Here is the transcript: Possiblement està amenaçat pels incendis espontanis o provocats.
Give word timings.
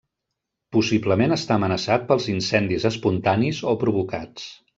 Possiblement 0.77 1.35
està 1.35 1.57
amenaçat 1.61 2.07
pels 2.13 2.25
incendis 2.37 2.89
espontanis 2.93 3.61
o 3.75 3.77
provocats. 3.87 4.51